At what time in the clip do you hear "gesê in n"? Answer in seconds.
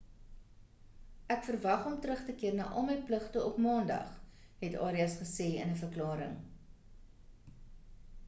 5.19-5.79